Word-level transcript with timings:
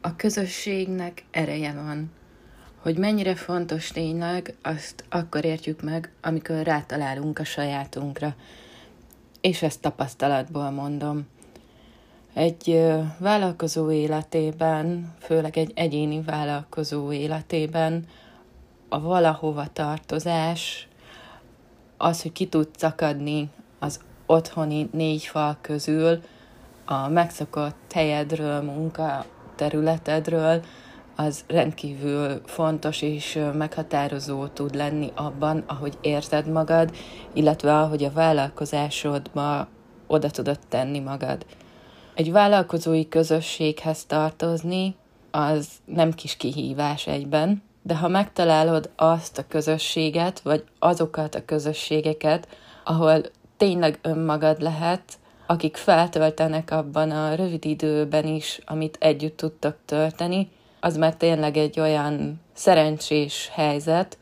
A 0.00 0.16
közösségnek 0.16 1.24
ereje 1.30 1.72
van. 1.72 2.10
Hogy 2.82 2.98
mennyire 2.98 3.34
fontos 3.34 3.88
tényleg, 3.88 4.54
azt 4.62 5.04
akkor 5.08 5.44
értjük 5.44 5.82
meg, 5.82 6.12
amikor 6.22 6.62
rátalálunk 6.62 7.38
a 7.38 7.44
sajátunkra. 7.44 8.34
És 9.40 9.62
ezt 9.62 9.80
tapasztalatból 9.80 10.70
mondom. 10.70 11.26
Egy 12.34 12.86
vállalkozó 13.18 13.90
életében, 13.90 15.14
főleg 15.20 15.56
egy 15.56 15.72
egyéni 15.74 16.22
vállalkozó 16.22 17.12
életében 17.12 18.06
a 18.88 19.00
valahova 19.00 19.66
tartozás, 19.72 20.88
az, 21.96 22.22
hogy 22.22 22.32
ki 22.32 22.46
tud 22.46 22.68
szakadni 22.76 23.50
az 23.78 24.00
otthoni 24.26 24.88
négy 24.92 25.24
fal 25.24 25.58
közül, 25.60 26.22
a 26.84 27.08
megszokott 27.08 27.92
helyedről, 27.92 28.60
munka 28.60 29.24
területedről, 29.58 30.62
az 31.16 31.44
rendkívül 31.46 32.40
fontos 32.44 33.02
és 33.02 33.38
meghatározó 33.54 34.46
tud 34.46 34.74
lenni 34.74 35.10
abban, 35.14 35.64
ahogy 35.66 35.98
érzed 36.00 36.46
magad, 36.46 36.94
illetve 37.32 37.78
ahogy 37.78 38.04
a 38.04 38.12
vállalkozásodba 38.12 39.68
oda 40.06 40.30
tudod 40.30 40.58
tenni 40.68 40.98
magad. 40.98 41.46
Egy 42.14 42.32
vállalkozói 42.32 43.08
közösséghez 43.08 44.04
tartozni, 44.04 44.96
az 45.30 45.68
nem 45.84 46.12
kis 46.12 46.36
kihívás 46.36 47.06
egyben, 47.06 47.62
de 47.82 47.96
ha 47.96 48.08
megtalálod 48.08 48.90
azt 48.96 49.38
a 49.38 49.46
közösséget, 49.48 50.40
vagy 50.40 50.64
azokat 50.78 51.34
a 51.34 51.44
közösségeket, 51.44 52.48
ahol 52.84 53.20
tényleg 53.56 53.98
önmagad 54.02 54.62
lehet, 54.62 55.02
akik 55.50 55.76
feltöltenek 55.76 56.70
abban 56.70 57.10
a 57.10 57.34
rövid 57.34 57.64
időben 57.64 58.26
is, 58.26 58.60
amit 58.66 58.96
együtt 59.00 59.36
tudtak 59.36 59.76
tölteni, 59.84 60.50
az 60.80 60.96
már 60.96 61.14
tényleg 61.14 61.56
egy 61.56 61.80
olyan 61.80 62.40
szerencsés 62.52 63.50
helyzet, 63.52 64.18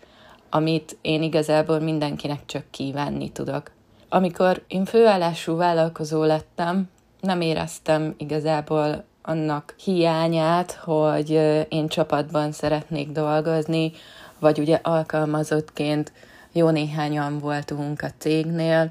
amit 0.50 0.97
én 1.00 1.23
igazából 1.23 1.78
mindenkinek 1.78 2.47
csak 2.47 2.65
kívánni 2.70 3.31
tudok. 3.31 3.70
Amikor 4.09 4.62
én 4.69 4.84
főállású 4.84 5.56
vállalkozó 5.56 6.25
lettem, 6.25 6.89
nem 7.20 7.41
éreztem 7.41 8.15
igazából 8.19 9.05
annak 9.22 9.75
hiányát, 9.84 10.72
hogy 10.72 11.31
én 11.69 11.89
csapatban 11.89 12.53
szeretnék 12.53 13.11
dolgozni, 13.11 13.93
vagy 14.39 14.59
ugye 14.59 14.78
alkalmazottként 14.83 16.12
jó 16.53 16.70
néhányan 16.70 17.39
voltunk 17.39 18.03
a 18.03 18.11
cégnél, 18.19 18.91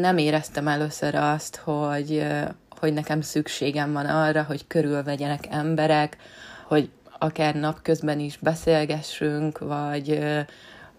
nem 0.00 0.18
éreztem 0.18 0.68
először 0.68 1.14
azt, 1.14 1.56
hogy, 1.56 2.26
hogy 2.80 2.92
nekem 2.92 3.20
szükségem 3.20 3.92
van 3.92 4.06
arra, 4.06 4.42
hogy 4.42 4.66
körülvegyenek 4.66 5.44
emberek, 5.50 6.16
hogy 6.66 6.90
akár 7.18 7.54
napközben 7.54 8.20
is 8.20 8.36
beszélgessünk, 8.36 9.58
vagy, 9.58 10.18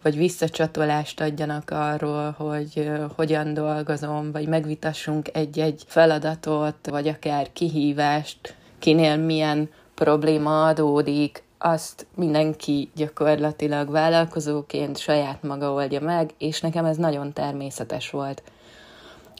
vagy 0.02 0.18
visszacsatolást 0.18 1.22
adjanak 1.22 1.70
arról, 1.70 2.32
hogy 2.32 2.92
hogyan 3.16 3.54
dolgozom, 3.54 4.32
vagy 4.32 4.48
megvitassunk 4.48 5.30
egy-egy 5.34 5.84
feladatot, 5.88 6.90
vagy 6.90 7.08
akár 7.08 7.54
kihívást, 7.54 8.56
kinél 8.80 9.18
milyen 9.18 9.70
probléma 9.94 10.66
adódik, 10.66 11.44
azt 11.58 12.08
mindenki 12.16 12.90
gyakorlatilag 12.96 13.92
vállalkozóként 13.92 14.98
saját 14.98 15.44
maga 15.44 15.74
oldja 15.74 16.02
meg, 16.02 16.30
és 16.38 16.62
nekem 16.62 16.86
ez 16.86 16.98
nagyon 16.98 17.34
természetes 17.34 18.10
volt. 18.10 18.44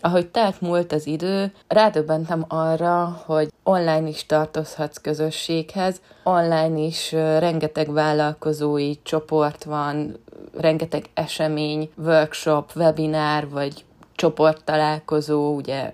Ahogy 0.02 0.28
telt 0.28 0.62
múlt 0.62 0.92
az 0.92 1.08
idő, 1.08 1.52
rádöbbentem 1.68 2.46
arra, 2.48 3.22
hogy 3.26 3.50
online 3.64 4.08
is 4.08 4.26
tartozhatsz 4.26 4.98
közösséghez, 4.98 6.02
online 6.24 6.78
is 6.78 7.12
rengeteg 7.12 7.92
vállalkozói 7.92 8.94
csoport 9.04 9.64
van, 9.64 10.20
rengeteg 10.58 11.06
esemény, 11.14 11.90
workshop, 11.98 12.72
webinár, 12.76 13.50
vagy 13.50 13.86
csoporttalálkozó, 14.16 15.56
ugye 15.56 15.94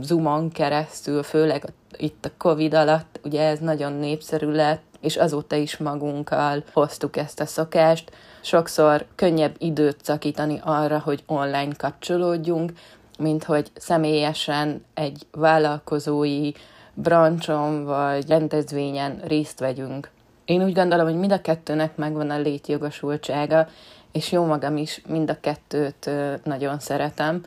Zoomon 0.00 0.50
keresztül, 0.50 1.22
főleg 1.22 1.72
itt 1.96 2.24
a 2.24 2.30
Covid 2.38 2.74
alatt, 2.74 3.20
ugye 3.24 3.42
ez 3.42 3.58
nagyon 3.58 3.92
népszerű 3.92 4.50
lett, 4.50 4.82
és 5.00 5.16
azóta 5.16 5.56
is 5.56 5.76
magunkkal 5.76 6.64
hoztuk 6.72 7.16
ezt 7.16 7.40
a 7.40 7.46
szokást. 7.46 8.10
Sokszor 8.40 9.06
könnyebb 9.14 9.54
időt 9.58 10.04
szakítani 10.04 10.60
arra, 10.64 10.98
hogy 10.98 11.22
online 11.26 11.74
kapcsolódjunk, 11.76 12.72
mint 13.20 13.44
hogy 13.44 13.70
személyesen 13.74 14.84
egy 14.94 15.26
vállalkozói 15.32 16.50
brancson 16.94 17.84
vagy 17.84 18.28
rendezvényen 18.28 19.20
részt 19.24 19.58
vegyünk. 19.58 20.10
Én 20.44 20.64
úgy 20.64 20.72
gondolom, 20.72 21.06
hogy 21.06 21.18
mind 21.18 21.32
a 21.32 21.40
kettőnek 21.40 21.96
megvan 21.96 22.30
a 22.30 22.38
létjogosultsága, 22.38 23.68
és 24.12 24.32
jó 24.32 24.44
magam 24.44 24.76
is 24.76 25.02
mind 25.08 25.30
a 25.30 25.40
kettőt 25.40 26.10
nagyon 26.44 26.78
szeretem, 26.78 27.42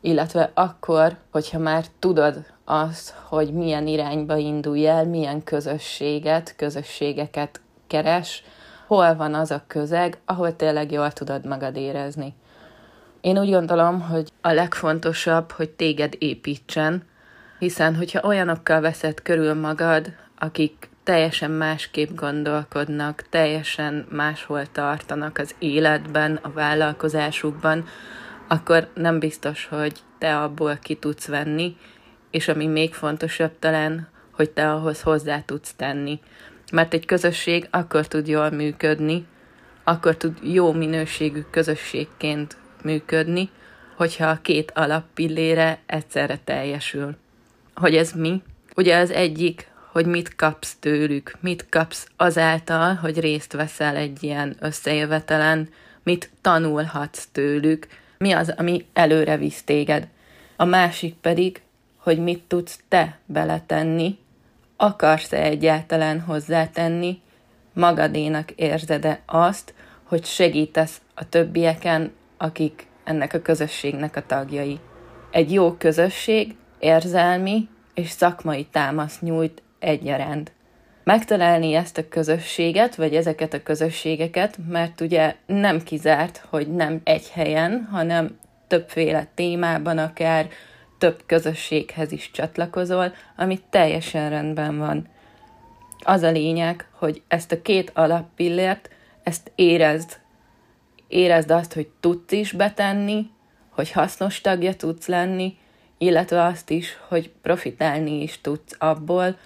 illetve 0.00 0.50
akkor, 0.54 1.16
hogyha 1.30 1.58
már 1.58 1.84
tudod 1.98 2.44
azt, 2.64 3.14
hogy 3.28 3.52
milyen 3.52 3.86
irányba 3.86 4.36
indulj 4.36 4.86
el, 4.86 5.06
milyen 5.06 5.44
közösséget, 5.44 6.56
közösségeket 6.56 7.60
keres, 7.86 8.44
hol 8.86 9.16
van 9.16 9.34
az 9.34 9.50
a 9.50 9.62
közeg, 9.66 10.18
ahol 10.24 10.56
tényleg 10.56 10.92
jól 10.92 11.12
tudod 11.12 11.46
magad 11.46 11.76
érezni. 11.76 12.34
Én 13.20 13.38
úgy 13.38 13.50
gondolom, 13.50 14.00
hogy 14.00 14.28
a 14.40 14.52
legfontosabb, 14.52 15.50
hogy 15.50 15.70
téged 15.70 16.14
építsen, 16.18 17.02
hiszen 17.58 17.96
hogyha 17.96 18.26
olyanokkal 18.26 18.80
veszed 18.80 19.22
körül 19.22 19.54
magad, 19.54 20.12
akik 20.38 20.88
teljesen 21.04 21.50
másképp 21.50 22.10
gondolkodnak, 22.14 23.24
teljesen 23.30 24.06
máshol 24.10 24.66
tartanak 24.66 25.38
az 25.38 25.54
életben, 25.58 26.38
a 26.42 26.50
vállalkozásukban, 26.50 27.84
akkor 28.48 28.88
nem 28.94 29.18
biztos, 29.18 29.66
hogy 29.66 29.92
te 30.18 30.38
abból 30.38 30.78
ki 30.82 30.94
tudsz 30.94 31.26
venni, 31.26 31.76
és 32.30 32.48
ami 32.48 32.66
még 32.66 32.94
fontosabb 32.94 33.58
talán, 33.58 34.08
hogy 34.30 34.50
te 34.50 34.70
ahhoz 34.70 35.02
hozzá 35.02 35.40
tudsz 35.40 35.74
tenni. 35.74 36.20
Mert 36.72 36.94
egy 36.94 37.06
közösség 37.06 37.68
akkor 37.70 38.06
tud 38.06 38.28
jól 38.28 38.50
működni, 38.50 39.26
akkor 39.84 40.16
tud 40.16 40.38
jó 40.42 40.72
minőségű 40.72 41.40
közösségként 41.50 42.56
működni, 42.84 43.50
hogyha 43.96 44.26
a 44.26 44.38
két 44.42 44.72
alappillére 44.74 45.78
egyszerre 45.86 46.38
teljesül. 46.44 47.16
Hogy 47.74 47.96
ez 47.96 48.12
mi? 48.12 48.42
Ugye 48.76 48.96
az 48.96 49.10
egyik, 49.10 49.70
hogy 49.92 50.06
mit 50.06 50.36
kapsz 50.36 50.76
tőlük, 50.80 51.36
mit 51.40 51.68
kapsz 51.68 52.08
azáltal, 52.16 52.94
hogy 52.94 53.20
részt 53.20 53.52
veszel 53.52 53.96
egy 53.96 54.22
ilyen 54.22 54.56
összejövetelen, 54.60 55.68
mit 56.02 56.30
tanulhatsz 56.40 57.28
tőlük, 57.32 57.86
mi 58.18 58.32
az, 58.32 58.54
ami 58.56 58.86
előre 58.92 59.36
visz 59.36 59.62
téged. 59.62 60.08
A 60.56 60.64
másik 60.64 61.14
pedig, 61.14 61.60
hogy 61.96 62.18
mit 62.18 62.42
tudsz 62.46 62.80
te 62.88 63.18
beletenni, 63.26 64.18
akarsz-e 64.76 65.42
egyáltalán 65.42 66.20
hozzátenni, 66.20 67.20
magadénak 67.72 68.50
érzed-e 68.50 69.20
azt, 69.26 69.74
hogy 70.02 70.24
segítesz 70.24 71.00
a 71.14 71.28
többieken 71.28 72.12
akik 72.42 72.86
ennek 73.04 73.34
a 73.34 73.42
közösségnek 73.42 74.16
a 74.16 74.26
tagjai. 74.26 74.78
Egy 75.30 75.52
jó 75.52 75.72
közösség 75.72 76.56
érzelmi 76.78 77.68
és 77.94 78.10
szakmai 78.10 78.64
támaszt 78.64 79.22
nyújt 79.22 79.62
egyaránt. 79.78 80.52
Megtalálni 81.04 81.74
ezt 81.74 81.98
a 81.98 82.08
közösséget, 82.08 82.94
vagy 82.94 83.14
ezeket 83.14 83.54
a 83.54 83.62
közösségeket, 83.62 84.56
mert 84.68 85.00
ugye 85.00 85.36
nem 85.46 85.82
kizárt, 85.82 86.44
hogy 86.48 86.74
nem 86.74 87.00
egy 87.04 87.30
helyen, 87.30 87.88
hanem 87.90 88.38
többféle 88.66 89.26
témában 89.34 89.98
akár 89.98 90.48
több 90.98 91.22
közösséghez 91.26 92.12
is 92.12 92.30
csatlakozol, 92.30 93.12
ami 93.36 93.60
teljesen 93.70 94.30
rendben 94.30 94.78
van. 94.78 95.08
Az 96.04 96.22
a 96.22 96.30
lényeg, 96.30 96.88
hogy 96.92 97.22
ezt 97.28 97.52
a 97.52 97.62
két 97.62 97.90
alappillért, 97.94 98.90
ezt 99.22 99.52
érezd 99.54 100.20
érezd 101.10 101.50
azt, 101.50 101.72
hogy 101.72 101.88
tudsz 102.00 102.32
is 102.32 102.52
betenni, 102.52 103.30
hogy 103.68 103.90
hasznos 103.90 104.40
tagja 104.40 104.74
tudsz 104.74 105.06
lenni, 105.06 105.56
illetve 105.98 106.44
azt 106.44 106.70
is, 106.70 106.96
hogy 107.08 107.30
profitálni 107.42 108.22
is 108.22 108.40
tudsz 108.40 108.76
abból, 108.78 109.36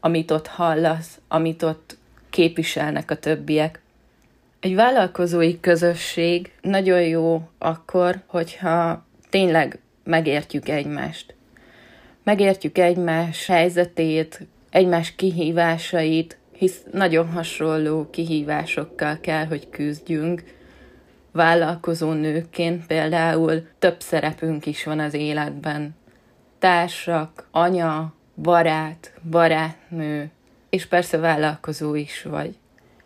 amit 0.00 0.30
ott 0.30 0.46
hallasz, 0.46 1.20
amit 1.28 1.62
ott 1.62 1.96
képviselnek 2.30 3.10
a 3.10 3.18
többiek. 3.18 3.80
Egy 4.60 4.74
vállalkozói 4.74 5.60
közösség 5.60 6.52
nagyon 6.60 7.02
jó 7.02 7.48
akkor, 7.58 8.22
hogyha 8.26 9.06
tényleg 9.30 9.78
megértjük 10.04 10.68
egymást. 10.68 11.34
Megértjük 12.22 12.78
egymás 12.78 13.46
helyzetét, 13.46 14.40
egymás 14.70 15.14
kihívásait, 15.14 16.38
hisz 16.52 16.82
nagyon 16.92 17.30
hasonló 17.30 18.10
kihívásokkal 18.10 19.18
kell, 19.20 19.46
hogy 19.46 19.68
küzdjünk, 19.70 20.42
vállalkozó 21.32 22.12
nőként 22.12 22.86
például 22.86 23.66
több 23.78 24.00
szerepünk 24.00 24.66
is 24.66 24.84
van 24.84 24.98
az 24.98 25.14
életben. 25.14 25.94
Társak, 26.58 27.48
anya, 27.50 28.12
barát, 28.34 29.12
barátnő, 29.30 30.30
és 30.70 30.86
persze 30.86 31.18
vállalkozó 31.18 31.94
is 31.94 32.22
vagy. 32.22 32.56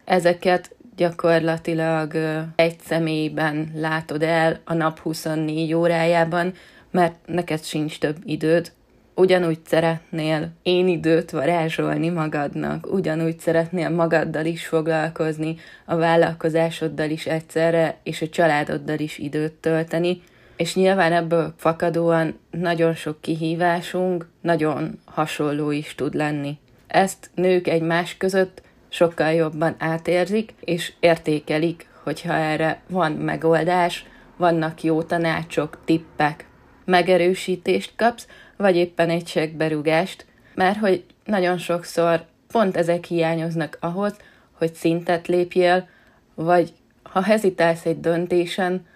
Ezeket 0.04 0.74
gyakorlatilag 0.96 2.14
egy 2.56 2.80
személyben 2.80 3.70
látod 3.74 4.22
el 4.22 4.60
a 4.64 4.74
nap 4.74 4.98
24 4.98 5.74
órájában, 5.74 6.54
mert 6.90 7.14
neked 7.26 7.64
sincs 7.64 7.98
több 7.98 8.16
időd. 8.24 8.72
Ugyanúgy 9.18 9.58
szeretnél 9.66 10.52
én 10.62 10.88
időt 10.88 11.30
varázsolni 11.30 12.08
magadnak, 12.08 12.92
ugyanúgy 12.92 13.38
szeretnél 13.38 13.90
magaddal 13.90 14.44
is 14.44 14.66
foglalkozni, 14.66 15.56
a 15.84 15.96
vállalkozásoddal 15.96 17.10
is 17.10 17.26
egyszerre, 17.26 17.96
és 18.02 18.22
a 18.22 18.28
családoddal 18.28 18.98
is 18.98 19.18
időt 19.18 19.52
tölteni, 19.52 20.22
és 20.56 20.74
nyilván 20.74 21.12
ebből 21.12 21.54
fakadóan 21.56 22.38
nagyon 22.50 22.94
sok 22.94 23.20
kihívásunk 23.20 24.28
nagyon 24.40 24.98
hasonló 25.04 25.70
is 25.70 25.94
tud 25.94 26.14
lenni. 26.14 26.58
Ezt 26.86 27.30
nők 27.34 27.68
egymás 27.68 28.16
között 28.16 28.62
sokkal 28.88 29.32
jobban 29.32 29.74
átérzik, 29.78 30.54
és 30.60 30.92
értékelik, 31.00 31.88
hogyha 32.02 32.32
erre 32.32 32.80
van 32.88 33.12
megoldás, 33.12 34.06
vannak 34.36 34.82
jó 34.82 35.02
tanácsok, 35.02 35.78
tippek, 35.84 36.46
megerősítést 36.84 37.92
kapsz, 37.96 38.26
vagy 38.56 38.76
éppen 38.76 39.10
egy 39.10 39.26
segberúgást, 39.26 40.26
mert 40.54 40.78
hogy 40.78 41.04
nagyon 41.24 41.58
sokszor 41.58 42.24
pont 42.48 42.76
ezek 42.76 43.04
hiányoznak 43.04 43.76
ahhoz, 43.80 44.16
hogy 44.52 44.74
szintet 44.74 45.26
lépjél, 45.26 45.88
vagy 46.34 46.72
ha 47.02 47.22
hezitálsz 47.22 47.86
egy 47.86 48.00
döntésen, 48.00 48.86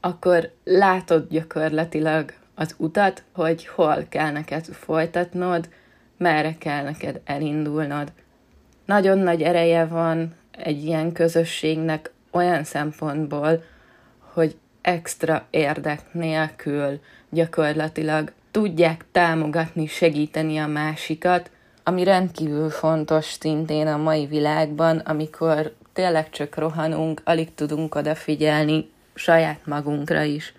akkor 0.00 0.50
látod 0.64 1.26
gyakorlatilag 1.30 2.32
az 2.54 2.74
utat, 2.76 3.22
hogy 3.32 3.66
hol 3.66 4.04
kell 4.08 4.30
neked 4.30 4.64
folytatnod, 4.64 5.68
merre 6.16 6.54
kell 6.58 6.82
neked 6.82 7.20
elindulnod. 7.24 8.12
Nagyon 8.84 9.18
nagy 9.18 9.42
ereje 9.42 9.84
van 9.86 10.34
egy 10.50 10.84
ilyen 10.84 11.12
közösségnek 11.12 12.12
olyan 12.30 12.64
szempontból, 12.64 13.62
hogy 14.18 14.56
extra 14.80 15.46
érdek 15.50 16.12
nélkül 16.12 17.00
gyakorlatilag 17.30 18.32
tudják 18.50 19.04
támogatni, 19.12 19.86
segíteni 19.86 20.58
a 20.58 20.66
másikat, 20.66 21.50
ami 21.84 22.04
rendkívül 22.04 22.70
fontos 22.70 23.24
szintén 23.24 23.86
a 23.86 23.96
mai 23.96 24.26
világban, 24.26 24.98
amikor 24.98 25.74
tényleg 25.92 26.30
csak 26.30 26.56
rohanunk, 26.56 27.20
alig 27.24 27.54
tudunk 27.54 27.94
odafigyelni 27.94 28.90
saját 29.14 29.66
magunkra 29.66 30.22
is. 30.22 30.52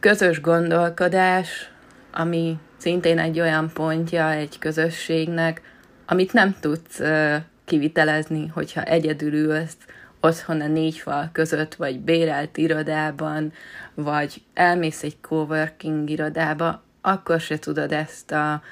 Közös 0.00 0.40
gondolkodás, 0.40 1.70
ami 2.12 2.58
szintén 2.76 3.18
egy 3.18 3.40
olyan 3.40 3.70
pontja 3.74 4.30
egy 4.30 4.58
közösségnek, 4.58 5.62
amit 6.06 6.32
nem 6.32 6.56
tudsz 6.60 6.98
uh, 6.98 7.34
kivitelezni, 7.64 8.46
hogyha 8.46 8.82
egyedül 8.82 9.32
ülsz 9.32 9.76
otthon 10.20 10.60
a 10.60 10.66
négy 10.66 10.96
fal 10.96 11.28
között, 11.32 11.74
vagy 11.74 12.00
bérelt 12.00 12.56
irodában, 12.56 13.52
vagy 13.94 14.42
elmész 14.54 15.02
egy 15.02 15.20
coworking 15.20 16.10
irodába, 16.10 16.83
akkor 17.06 17.40
se 17.40 17.58
tudod 17.58 17.92
ezt 17.92 18.32
a 18.32 18.62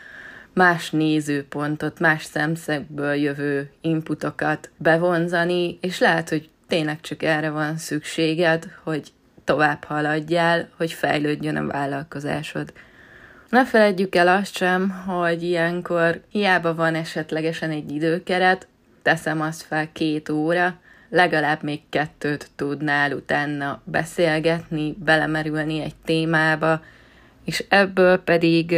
más 0.53 0.91
nézőpontot, 0.91 1.99
más 1.99 2.25
szemszögből 2.25 3.15
jövő 3.15 3.71
inputokat 3.81 4.71
bevonzani, 4.77 5.79
és 5.81 5.99
lehet, 5.99 6.29
hogy 6.29 6.49
tényleg 6.69 7.01
csak 7.01 7.23
erre 7.23 7.51
van 7.51 7.77
szükséged, 7.77 8.69
hogy 8.83 9.13
tovább 9.45 9.85
haladjál, 9.85 10.69
hogy 10.77 10.93
fejlődjön 10.93 11.57
a 11.57 11.67
vállalkozásod. 11.67 12.73
Ne 13.49 13.67
feledjük 13.67 14.15
el 14.15 14.29
azt 14.29 14.57
sem, 14.57 14.91
hogy 14.91 15.43
ilyenkor 15.43 16.21
hiába 16.31 16.75
van 16.75 16.95
esetlegesen 16.95 17.71
egy 17.71 17.91
időkeret, 17.93 18.67
teszem 19.03 19.41
azt 19.41 19.63
fel 19.63 19.89
két 19.93 20.29
óra, 20.29 20.81
legalább 21.09 21.63
még 21.63 21.81
kettőt 21.89 22.51
tudnál 22.57 23.13
utána 23.13 23.81
beszélgetni, 23.85 24.97
belemerülni 24.99 25.81
egy 25.81 25.95
témába, 26.05 26.83
és 27.45 27.65
ebből 27.69 28.17
pedig 28.17 28.77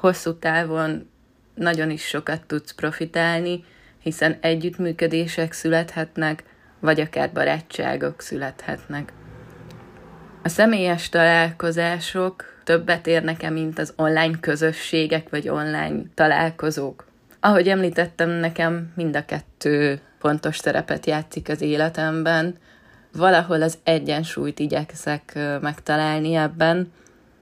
hosszú 0.00 0.34
távon 0.38 1.10
nagyon 1.54 1.90
is 1.90 2.02
sokat 2.02 2.46
tudsz 2.46 2.72
profitálni, 2.72 3.64
hiszen 4.02 4.38
együttműködések 4.40 5.52
születhetnek, 5.52 6.44
vagy 6.80 7.00
akár 7.00 7.32
barátságok 7.32 8.20
születhetnek. 8.20 9.12
A 10.42 10.48
személyes 10.48 11.08
találkozások 11.08 12.44
többet 12.64 13.06
érnek-e, 13.06 13.50
mint 13.50 13.78
az 13.78 13.92
online 13.96 14.38
közösségek 14.40 15.28
vagy 15.28 15.48
online 15.48 16.02
találkozók? 16.14 17.06
Ahogy 17.40 17.68
említettem, 17.68 18.30
nekem 18.30 18.92
mind 18.96 19.16
a 19.16 19.24
kettő 19.24 20.00
fontos 20.18 20.56
szerepet 20.56 21.06
játszik 21.06 21.48
az 21.48 21.60
életemben. 21.60 22.56
Valahol 23.12 23.62
az 23.62 23.78
egyensúlyt 23.84 24.58
igyekszek 24.58 25.38
megtalálni 25.60 26.34
ebben. 26.34 26.92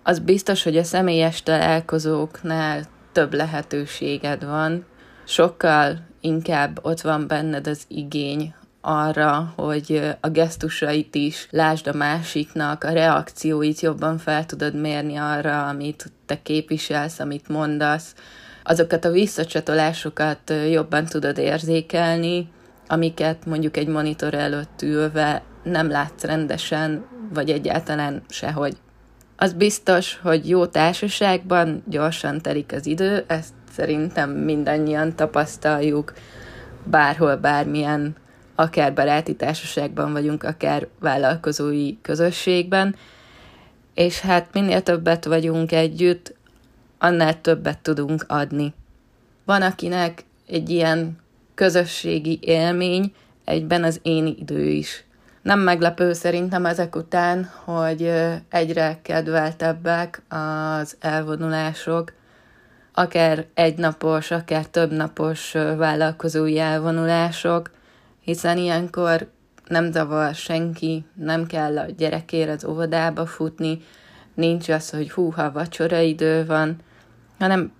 Az 0.06 0.18
biztos, 0.18 0.62
hogy 0.62 0.76
a 0.76 0.84
személyes 0.84 1.42
találkozóknál 1.42 2.82
több 3.12 3.34
lehetőséged 3.34 4.44
van, 4.44 4.84
sokkal 5.24 5.98
inkább 6.20 6.78
ott 6.82 7.00
van 7.00 7.26
benned 7.26 7.66
az 7.66 7.84
igény 7.88 8.54
arra, 8.80 9.52
hogy 9.56 10.16
a 10.20 10.28
gesztusait 10.28 11.14
is 11.14 11.48
lásd 11.50 11.86
a 11.86 11.92
másiknak, 11.92 12.84
a 12.84 12.92
reakcióit 12.92 13.80
jobban 13.80 14.18
fel 14.18 14.46
tudod 14.46 14.74
mérni 14.74 15.16
arra, 15.16 15.66
amit 15.66 16.12
te 16.26 16.42
képviselsz, 16.42 17.18
amit 17.18 17.48
mondasz, 17.48 18.14
azokat 18.62 19.04
a 19.04 19.10
visszacsatolásokat 19.10 20.52
jobban 20.70 21.04
tudod 21.04 21.38
érzékelni, 21.38 22.48
amiket 22.86 23.46
mondjuk 23.46 23.76
egy 23.76 23.88
monitor 23.88 24.34
előtt 24.34 24.82
ülve 24.82 25.42
nem 25.62 25.90
látsz 25.90 26.22
rendesen, 26.22 27.04
vagy 27.32 27.50
egyáltalán 27.50 28.22
sehogy. 28.28 28.76
Az 29.36 29.52
biztos, 29.52 30.18
hogy 30.22 30.48
jó 30.48 30.66
társaságban 30.66 31.82
gyorsan 31.86 32.40
telik 32.40 32.72
az 32.72 32.86
idő, 32.86 33.24
ezt 33.26 33.52
szerintem 33.72 34.30
mindannyian 34.30 35.16
tapasztaljuk, 35.16 36.12
bárhol, 36.84 37.36
bármilyen 37.36 38.16
akár 38.54 38.94
baráti 38.94 39.36
társaságban 39.36 40.12
vagyunk, 40.12 40.42
akár 40.42 40.88
vállalkozói 41.00 42.00
közösségben, 42.02 42.96
és 43.94 44.20
hát 44.20 44.48
minél 44.52 44.82
többet 44.82 45.24
vagyunk 45.24 45.72
együtt, 45.72 46.34
annál 46.98 47.40
többet 47.40 47.78
tudunk 47.78 48.24
adni. 48.28 48.74
Van, 49.44 49.62
akinek 49.62 50.24
egy 50.46 50.70
ilyen 50.70 51.18
közösségi 51.54 52.38
élmény 52.42 53.12
egyben 53.44 53.84
az 53.84 54.00
én 54.02 54.26
idő 54.26 54.68
is. 54.68 55.04
Nem 55.44 55.60
meglepő 55.60 56.12
szerintem 56.12 56.66
ezek 56.66 56.96
után, 56.96 57.50
hogy 57.64 58.12
egyre 58.48 58.98
kedveltebbek 59.02 60.22
az 60.28 60.96
elvonulások, 61.00 62.12
akár 62.92 63.46
egynapos, 63.54 64.30
akár 64.30 64.66
többnapos 64.66 65.52
vállalkozói 65.52 66.58
elvonulások, 66.58 67.70
hiszen 68.20 68.58
ilyenkor 68.58 69.30
nem 69.68 69.92
zavar 69.92 70.34
senki, 70.34 71.04
nem 71.14 71.46
kell 71.46 71.78
a 71.78 71.86
gyerekére 71.96 72.52
az 72.52 72.64
óvodába 72.64 73.26
futni, 73.26 73.80
nincs 74.34 74.68
az, 74.68 74.90
hogy 74.90 75.10
húha, 75.10 75.52
vacsora 75.52 75.98
idő 75.98 76.46
van, 76.46 76.76
hanem 77.38 77.72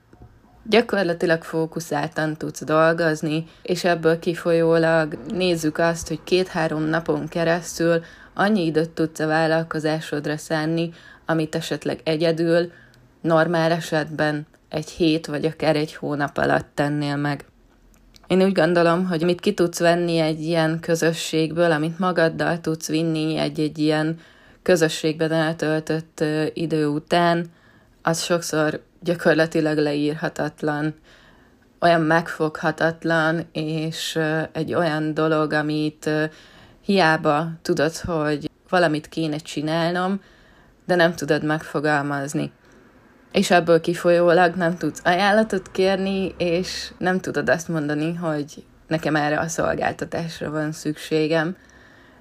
gyakorlatilag 0.68 1.42
fókuszáltan 1.42 2.36
tudsz 2.36 2.64
dolgozni, 2.64 3.46
és 3.62 3.84
ebből 3.84 4.18
kifolyólag 4.18 5.18
nézzük 5.32 5.78
azt, 5.78 6.08
hogy 6.08 6.20
két-három 6.24 6.82
napon 6.82 7.28
keresztül 7.28 8.02
annyi 8.34 8.64
időt 8.64 8.90
tudsz 8.90 9.20
a 9.20 9.26
vállalkozásodra 9.26 10.36
szánni, 10.36 10.92
amit 11.26 11.54
esetleg 11.54 12.00
egyedül, 12.04 12.72
normál 13.20 13.70
esetben 13.70 14.46
egy 14.68 14.90
hét 14.90 15.26
vagy 15.26 15.44
akár 15.44 15.76
egy 15.76 15.94
hónap 15.94 16.38
alatt 16.38 16.68
tennél 16.74 17.16
meg. 17.16 17.44
Én 18.26 18.42
úgy 18.42 18.52
gondolom, 18.52 19.06
hogy 19.06 19.22
mit 19.22 19.40
ki 19.40 19.54
tudsz 19.54 19.78
venni 19.78 20.18
egy 20.18 20.40
ilyen 20.40 20.80
közösségből, 20.80 21.70
amit 21.70 21.98
magaddal 21.98 22.60
tudsz 22.60 22.88
vinni 22.88 23.36
egy-egy 23.36 23.78
ilyen 23.78 24.18
közösségben 24.62 25.32
eltöltött 25.32 26.24
idő 26.54 26.86
után, 26.86 27.46
az 28.02 28.22
sokszor 28.22 28.82
gyakorlatilag 29.04 29.78
leírhatatlan, 29.78 30.94
olyan 31.80 32.00
megfoghatatlan, 32.00 33.48
és 33.52 34.18
egy 34.52 34.74
olyan 34.74 35.14
dolog, 35.14 35.52
amit 35.52 36.10
hiába 36.80 37.48
tudod, 37.62 37.96
hogy 37.96 38.50
valamit 38.68 39.08
kéne 39.08 39.36
csinálnom, 39.36 40.20
de 40.86 40.94
nem 40.94 41.14
tudod 41.14 41.44
megfogalmazni 41.44 42.52
és 43.34 43.50
ebből 43.50 43.80
kifolyólag 43.80 44.54
nem 44.54 44.76
tudsz 44.76 45.00
ajánlatot 45.04 45.70
kérni, 45.70 46.34
és 46.38 46.92
nem 46.98 47.20
tudod 47.20 47.48
azt 47.48 47.68
mondani, 47.68 48.14
hogy 48.14 48.64
nekem 48.86 49.16
erre 49.16 49.38
a 49.38 49.48
szolgáltatásra 49.48 50.50
van 50.50 50.72
szükségem. 50.72 51.56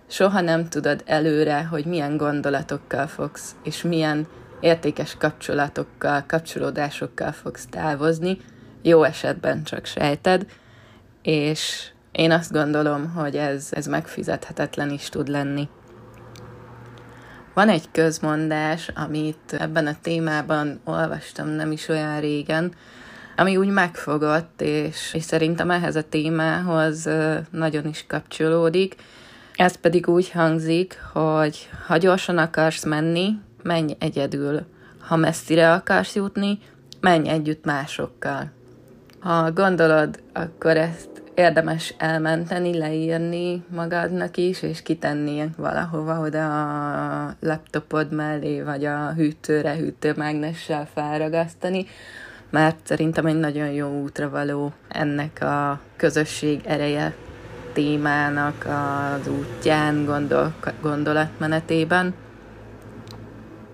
Soha 0.08 0.42
nem 0.42 0.70
tudod 0.70 1.04
előre, 1.06 1.63
hogy 1.63 1.86
milyen 1.86 2.18
gondolatokkal 2.18 3.08
fogsz, 3.08 3.56
és 3.63 3.82
milyen 3.82 4.28
értékes 4.63 5.15
kapcsolatokkal, 5.20 6.24
kapcsolódásokkal 6.27 7.32
fogsz 7.32 7.65
távozni, 7.70 8.38
jó 8.82 9.03
esetben 9.03 9.63
csak 9.63 9.86
sejted, 9.86 10.46
és 11.22 11.89
én 12.12 12.32
azt 12.32 12.51
gondolom, 12.51 13.10
hogy 13.10 13.36
ez, 13.36 13.67
ez 13.72 13.86
megfizethetetlen 13.86 14.91
is 14.91 15.10
tud 15.10 15.27
lenni. 15.27 15.70
Van 17.53 17.70
egy 17.70 17.91
közmondás, 17.91 18.91
amit 18.96 19.53
ebben 19.60 19.88
a 19.88 19.98
témában 20.01 20.82
olvastam 20.84 21.48
nem 21.48 21.72
is 21.72 21.88
olyan 21.88 22.20
régen, 22.20 22.74
ami 23.36 23.58
úgy 23.58 23.70
megfogott, 23.70 24.62
és, 24.62 25.13
és 25.13 25.24
szerintem 25.24 25.72
ehhez 25.72 25.96
a 25.96 26.10
témához 26.10 27.10
nagyon 27.50 27.88
is 27.88 28.05
kapcsolódik. 28.08 28.96
Ez 29.55 29.75
pedig 29.75 30.08
úgy 30.08 30.32
hangzik, 30.32 31.00
hogy 31.13 31.70
ha 31.88 31.98
gyorsan 31.98 32.38
akarsz 32.38 32.86
menni, 32.86 33.38
menj 33.63 33.96
egyedül. 34.00 34.62
Ha 35.00 35.15
messzire 35.15 35.74
akarsz 35.74 36.15
jutni, 36.15 36.60
menj 37.00 37.29
együtt 37.29 37.65
másokkal. 37.65 38.51
Ha 39.20 39.51
gondolod, 39.51 40.20
akkor 40.34 40.77
ezt 40.77 41.10
érdemes 41.36 41.93
elmenteni, 41.98 42.77
leírni 42.77 43.63
magadnak 43.70 44.38
is, 44.38 44.62
és 44.62 44.82
kitenni 44.82 45.50
valahova 45.58 46.20
oda 46.20 46.46
a 47.27 47.36
laptopod 47.39 48.12
mellé, 48.12 48.62
vagy 48.62 48.86
a 48.86 49.13
hűtőre 49.13 49.75
hűtőmágnessel 49.75 50.88
felragasztani, 50.93 51.86
mert 52.50 52.77
szerintem 52.84 53.25
egy 53.25 53.39
nagyon 53.39 53.70
jó 53.70 54.01
útra 54.01 54.29
való 54.29 54.74
ennek 54.88 55.41
a 55.41 55.79
közösség 55.96 56.62
ereje 56.65 57.15
témának 57.74 58.65
az 58.65 59.27
útján, 59.27 60.05
gondol, 60.05 60.53
gondolatmenetében. 60.82 62.13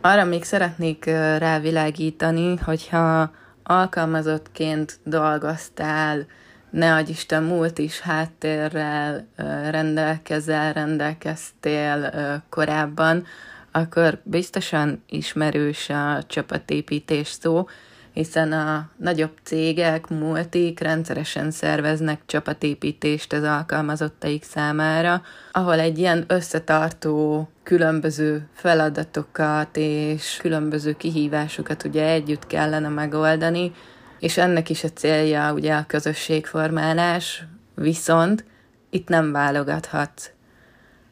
Arra 0.01 0.23
még 0.23 0.43
szeretnék 0.43 1.05
rávilágítani, 1.37 2.55
hogyha 2.55 3.31
alkalmazottként 3.63 4.99
dolgoztál, 5.03 6.25
ne 6.69 6.93
adj 6.93 7.11
Isten 7.11 7.43
múlt 7.43 7.77
is 7.77 7.99
háttérrel 7.99 9.27
rendelkezel, 9.69 10.73
rendelkeztél 10.73 12.13
korábban, 12.49 13.25
akkor 13.71 14.21
biztosan 14.23 15.03
ismerős 15.09 15.89
a 15.89 16.23
csapatépítés 16.27 17.27
szó, 17.27 17.67
hiszen 18.13 18.51
a 18.51 18.89
nagyobb 18.97 19.31
cégek, 19.43 20.07
multik 20.07 20.79
rendszeresen 20.79 21.51
szerveznek 21.51 22.21
csapatépítést 22.25 23.33
az 23.33 23.43
alkalmazottaik 23.43 24.43
számára, 24.43 25.21
ahol 25.51 25.79
egy 25.79 25.97
ilyen 25.97 26.23
összetartó 26.27 27.47
különböző 27.63 28.47
feladatokat 28.53 29.77
és 29.77 30.37
különböző 30.41 30.93
kihívásokat 30.93 31.83
ugye 31.83 32.09
együtt 32.09 32.47
kellene 32.47 32.87
megoldani, 32.87 33.71
és 34.19 34.37
ennek 34.37 34.69
is 34.69 34.83
a 34.83 34.89
célja 34.89 35.53
ugye 35.53 35.73
a 35.73 35.85
közösségformálás, 35.87 37.43
viszont 37.75 38.45
itt 38.89 39.07
nem 39.07 39.31
válogathatsz. 39.31 40.29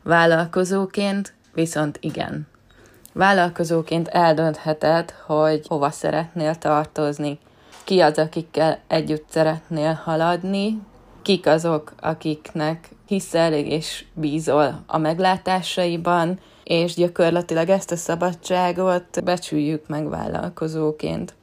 Vállalkozóként 0.04 1.34
viszont 1.54 1.98
igen. 2.01 2.48
Vállalkozóként 3.17 4.07
eldöntheted, 4.07 5.13
hogy 5.25 5.65
hova 5.67 5.89
szeretnél 5.89 6.55
tartozni, 6.55 7.39
ki 7.83 8.00
az, 8.00 8.17
akikkel 8.17 8.79
együtt 8.88 9.25
szeretnél 9.29 9.93
haladni, 10.03 10.81
kik 11.21 11.45
azok, 11.45 11.93
akiknek 12.00 12.89
hiszel 13.07 13.53
és 13.53 14.05
bízol 14.13 14.83
a 14.88 14.97
meglátásaiban, 14.97 16.39
és 16.63 16.93
gyakorlatilag 16.93 17.69
ezt 17.69 17.91
a 17.91 17.95
szabadságot 17.95 19.24
becsüljük 19.24 19.88
meg 19.88 20.09
vállalkozóként. 20.09 21.33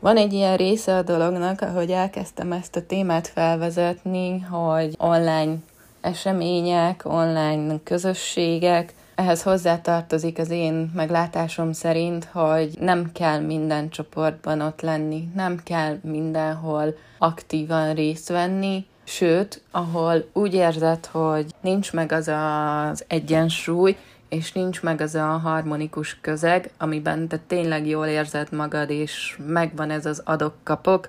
Van 0.00 0.16
egy 0.16 0.32
ilyen 0.32 0.56
része 0.56 0.96
a 0.96 1.02
dolognak, 1.02 1.60
ahogy 1.60 1.90
elkezdtem 1.90 2.52
ezt 2.52 2.76
a 2.76 2.86
témát 2.86 3.28
felvezetni, 3.28 4.40
hogy 4.40 4.94
online 4.98 5.54
események, 6.00 7.02
online 7.04 7.74
közösségek, 7.84 8.94
ehhez 9.14 9.42
hozzátartozik 9.42 10.38
az 10.38 10.50
én 10.50 10.90
meglátásom 10.94 11.72
szerint, 11.72 12.24
hogy 12.24 12.76
nem 12.80 13.12
kell 13.12 13.40
minden 13.40 13.88
csoportban 13.88 14.60
ott 14.60 14.80
lenni, 14.80 15.28
nem 15.34 15.60
kell 15.64 15.98
mindenhol 16.02 16.96
aktívan 17.18 17.94
részt 17.94 18.28
venni, 18.28 18.86
sőt, 19.04 19.62
ahol 19.70 20.28
úgy 20.32 20.54
érzed, 20.54 21.06
hogy 21.06 21.46
nincs 21.60 21.92
meg 21.92 22.12
az 22.12 22.28
az 22.28 23.04
egyensúly, 23.08 23.96
és 24.28 24.52
nincs 24.52 24.82
meg 24.82 25.00
az 25.00 25.14
a 25.14 25.26
harmonikus 25.26 26.18
közeg, 26.20 26.70
amiben 26.78 27.28
te 27.28 27.38
tényleg 27.46 27.86
jól 27.86 28.06
érzed 28.06 28.52
magad, 28.52 28.90
és 28.90 29.38
megvan 29.46 29.90
ez 29.90 30.06
az 30.06 30.22
adok-kapok, 30.24 31.08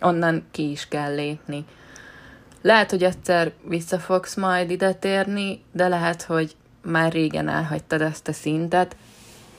onnan 0.00 0.44
ki 0.50 0.70
is 0.70 0.88
kell 0.88 1.14
lépni. 1.14 1.64
Lehet, 2.62 2.90
hogy 2.90 3.02
egyszer 3.02 3.52
vissza 3.62 3.98
fogsz 3.98 4.34
majd 4.34 4.70
ide 4.70 4.92
térni, 4.92 5.62
de 5.72 5.88
lehet, 5.88 6.22
hogy 6.22 6.56
már 6.90 7.12
régen 7.12 7.48
elhagytad 7.48 8.00
ezt 8.00 8.28
a 8.28 8.32
szintet, 8.32 8.96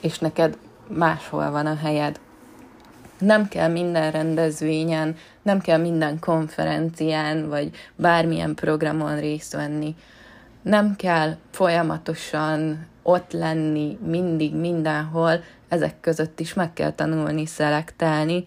és 0.00 0.18
neked 0.18 0.56
máshol 0.88 1.50
van 1.50 1.66
a 1.66 1.76
helyed. 1.76 2.20
Nem 3.18 3.48
kell 3.48 3.68
minden 3.68 4.10
rendezvényen, 4.10 5.16
nem 5.42 5.60
kell 5.60 5.78
minden 5.78 6.18
konferencián, 6.18 7.48
vagy 7.48 7.70
bármilyen 7.96 8.54
programon 8.54 9.20
részt 9.20 9.52
venni. 9.52 9.94
Nem 10.62 10.96
kell 10.96 11.36
folyamatosan 11.50 12.86
ott 13.02 13.32
lenni 13.32 13.98
mindig, 14.06 14.54
mindenhol, 14.54 15.42
ezek 15.68 16.00
között 16.00 16.40
is 16.40 16.54
meg 16.54 16.72
kell 16.72 16.92
tanulni, 16.92 17.46
szelektálni. 17.46 18.46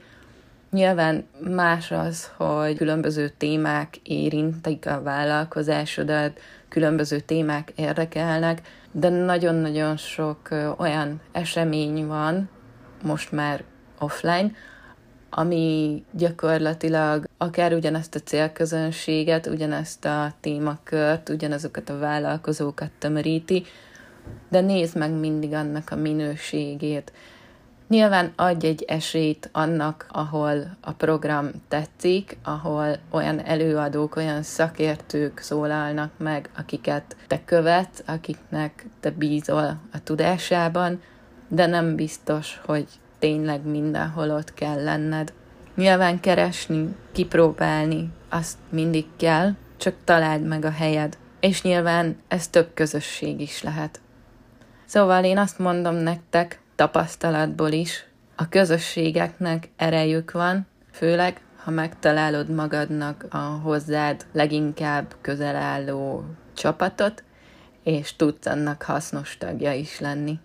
Nyilván 0.73 1.25
más 1.39 1.91
az, 1.91 2.31
hogy 2.37 2.77
különböző 2.77 3.29
témák 3.37 3.97
érintik 4.03 4.85
a 4.87 5.01
vállalkozásodat, 5.01 6.39
különböző 6.69 7.19
témák 7.19 7.71
érdekelnek, 7.75 8.61
de 8.91 9.09
nagyon-nagyon 9.09 9.97
sok 9.97 10.49
olyan 10.77 11.21
esemény 11.31 12.07
van, 12.07 12.49
most 13.03 13.31
már 13.31 13.63
offline, 13.99 14.51
ami 15.29 16.03
gyakorlatilag 16.11 17.27
akár 17.37 17.73
ugyanezt 17.73 18.15
a 18.15 18.19
célközönséget, 18.19 19.47
ugyanezt 19.47 20.05
a 20.05 20.33
témakört, 20.39 21.29
ugyanazokat 21.29 21.89
a 21.89 21.97
vállalkozókat 21.97 22.91
tömöríti, 22.99 23.63
de 24.49 24.61
nézd 24.61 24.97
meg 24.97 25.11
mindig 25.11 25.53
annak 25.53 25.89
a 25.91 25.95
minőségét. 25.95 27.11
Nyilván 27.87 28.33
adj 28.35 28.67
egy 28.67 28.83
esélyt 28.87 29.49
annak, 29.51 30.05
ahol 30.09 30.77
a 30.81 30.91
program 30.91 31.49
tetszik, 31.67 32.37
ahol 32.43 32.97
olyan 33.09 33.39
előadók, 33.39 34.15
olyan 34.15 34.43
szakértők 34.43 35.39
szólalnak 35.39 36.11
meg, 36.17 36.49
akiket 36.57 37.15
te 37.27 37.43
követsz, 37.45 38.03
akiknek 38.05 38.85
te 38.99 39.11
bízol 39.11 39.79
a 39.93 40.03
tudásában, 40.03 41.01
de 41.47 41.65
nem 41.65 41.95
biztos, 41.95 42.61
hogy 42.65 42.85
tényleg 43.19 43.65
mindenhol 43.65 44.31
ott 44.31 44.53
kell 44.53 44.83
lenned. 44.83 45.33
Nyilván 45.75 46.19
keresni, 46.19 46.95
kipróbálni, 47.11 48.09
azt 48.29 48.57
mindig 48.69 49.05
kell, 49.17 49.51
csak 49.77 49.95
találd 50.03 50.43
meg 50.47 50.65
a 50.65 50.71
helyed. 50.71 51.17
És 51.39 51.61
nyilván 51.61 52.17
ez 52.27 52.47
több 52.47 52.69
közösség 52.73 53.41
is 53.41 53.63
lehet. 53.63 54.01
Szóval 54.85 55.23
én 55.23 55.37
azt 55.37 55.59
mondom 55.59 55.95
nektek, 55.95 56.61
tapasztalatból 56.75 57.71
is, 57.71 58.05
a 58.35 58.49
közösségeknek 58.49 59.69
erejük 59.75 60.31
van, 60.31 60.67
főleg, 60.91 61.41
ha 61.63 61.71
megtalálod 61.71 62.49
magadnak 62.49 63.25
a 63.29 63.37
hozzád 63.37 64.25
leginkább 64.31 65.15
közel 65.21 65.55
álló 65.55 66.25
csapatot, 66.53 67.23
és 67.83 68.15
tudsz 68.15 68.45
annak 68.45 68.81
hasznos 68.83 69.37
tagja 69.37 69.73
is 69.73 69.99
lenni. 69.99 70.39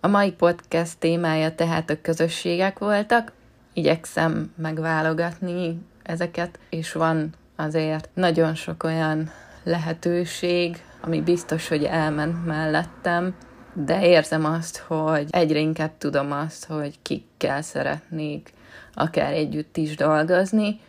A 0.00 0.08
mai 0.08 0.32
podcast 0.32 0.98
témája 0.98 1.54
tehát 1.54 1.90
a 1.90 2.00
közösségek 2.02 2.78
voltak, 2.78 3.32
igyekszem 3.72 4.52
megválogatni 4.56 5.80
ezeket, 6.02 6.58
és 6.70 6.92
van 6.92 7.34
azért 7.56 8.08
nagyon 8.14 8.54
sok 8.54 8.82
olyan 8.82 9.30
lehetőség, 9.62 10.82
ami 11.00 11.20
biztos, 11.20 11.68
hogy 11.68 11.84
elment 11.84 12.46
mellettem, 12.46 13.34
de 13.84 14.06
érzem 14.06 14.44
azt, 14.44 14.76
hogy 14.76 15.26
egyre 15.30 15.58
inkább 15.58 15.90
tudom 15.98 16.32
azt, 16.32 16.64
hogy 16.64 16.98
kikkel 17.02 17.62
szeretnék 17.62 18.52
akár 18.94 19.32
együtt 19.32 19.76
is 19.76 19.96
dolgozni, 19.96 20.80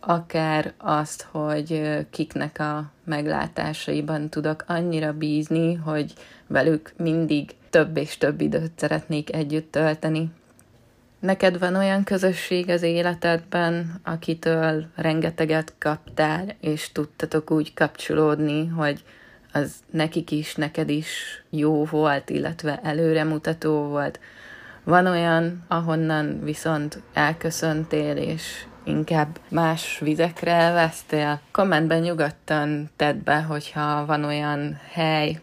akár 0.00 0.72
azt, 0.76 1.26
hogy 1.30 1.98
kiknek 2.10 2.58
a 2.58 2.90
meglátásaiban 3.04 4.28
tudok 4.28 4.64
annyira 4.66 5.12
bízni, 5.12 5.74
hogy 5.74 6.12
velük 6.46 6.92
mindig 6.96 7.50
több 7.70 7.96
és 7.96 8.18
több 8.18 8.40
időt 8.40 8.72
szeretnék 8.76 9.34
együtt 9.34 9.72
tölteni. 9.72 10.30
Neked 11.18 11.58
van 11.58 11.76
olyan 11.76 12.04
közösség 12.04 12.68
az 12.68 12.82
életedben, 12.82 14.00
akitől 14.04 14.86
rengeteget 14.94 15.74
kaptál, 15.78 16.56
és 16.60 16.92
tudtatok 16.92 17.50
úgy 17.50 17.74
kapcsolódni, 17.74 18.66
hogy 18.66 19.04
az 19.52 19.74
nekik 19.90 20.30
is, 20.30 20.54
neked 20.54 20.88
is 20.88 21.42
jó 21.50 21.84
volt, 21.84 22.30
illetve 22.30 22.80
előremutató 22.82 23.82
volt. 23.82 24.20
Van 24.84 25.06
olyan, 25.06 25.64
ahonnan 25.68 26.40
viszont 26.42 27.02
elköszöntél, 27.12 28.16
és 28.16 28.64
inkább 28.84 29.40
más 29.48 29.98
vizekre 29.98 30.52
elvesztél? 30.52 31.40
Kommentben 31.52 32.00
nyugodtan 32.00 32.90
tedd 32.96 33.24
be, 33.24 33.42
hogyha 33.42 34.06
van 34.06 34.24
olyan 34.24 34.80
hely, 34.92 35.40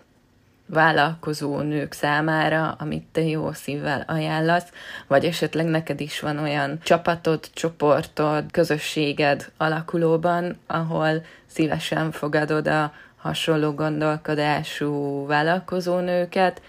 vállalkozó 0.67 1.59
nők 1.59 1.93
számára, 1.93 2.75
amit 2.79 3.05
te 3.11 3.21
jó 3.21 3.51
szívvel 3.51 4.03
ajánlasz, 4.07 4.71
vagy 5.07 5.25
esetleg 5.25 5.65
neked 5.65 5.99
is 5.99 6.19
van 6.19 6.37
olyan 6.37 6.79
csapatod, 6.83 7.49
csoportod, 7.53 8.51
közösséged 8.51 9.51
alakulóban, 9.57 10.57
ahol 10.67 11.25
szívesen 11.45 12.11
fogadod 12.11 12.67
a 12.67 12.93
hasonló 13.17 13.71
gondolkodású 13.71 15.25
vállalkozó 15.25 15.99
nőket, 15.99 16.61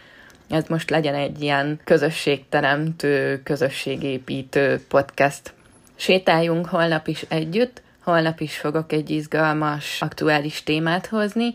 ez 0.49 0.65
most 0.69 0.91
legyen 0.91 1.15
egy 1.15 1.43
ilyen 1.43 1.81
közösségteremtő, 1.85 3.43
közösségépítő 3.43 4.81
podcast. 4.89 5.55
Sétáljunk 5.97 6.67
holnap 6.67 7.07
is 7.07 7.25
együtt, 7.29 7.83
holnap 8.03 8.41
is 8.41 8.57
fogok 8.57 8.93
egy 8.93 9.11
izgalmas, 9.11 10.03
aktuális 10.03 10.63
témát 10.63 11.07
hozni, 11.07 11.55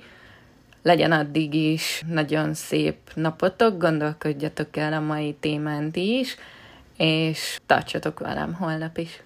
legyen 0.82 1.12
addig 1.12 1.54
is 1.54 2.04
nagyon 2.08 2.54
szép 2.54 2.98
napotok, 3.14 3.78
gondolkodjatok 3.78 4.78
el 4.78 4.94
a 4.94 5.00
mai 5.00 5.36
témán 5.40 5.90
is, 5.94 6.36
és 6.98 7.60
tartsatok 7.66 8.20
velem 8.20 8.54
holnap 8.54 8.98
is. 8.98 9.22